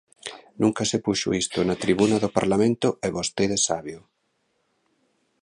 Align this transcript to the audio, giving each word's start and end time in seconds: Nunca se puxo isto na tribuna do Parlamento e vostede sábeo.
Nunca 0.61 0.83
se 0.91 0.97
puxo 1.05 1.29
isto 1.43 1.59
na 1.63 1.79
tribuna 1.83 2.17
do 2.23 2.33
Parlamento 2.37 2.87
e 3.05 3.07
vostede 3.17 3.57
sábeo. 3.67 4.01